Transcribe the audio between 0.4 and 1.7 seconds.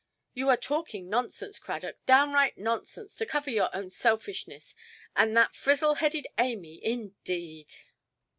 are talking nonsense,